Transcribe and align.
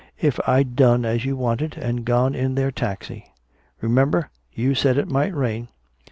If 0.19 0.39
I'd 0.49 0.75
done 0.75 1.05
as 1.05 1.25
you 1.25 1.37
wanted 1.37 1.77
and 1.77 2.03
gone 2.05 2.33
in 2.33 2.55
their 2.55 2.71
taxi. 2.71 3.25
Remember? 3.81 4.31
You 4.51 4.73
said 4.73 4.97
it 4.97 5.07
might 5.07 5.35
rain." 5.35 5.67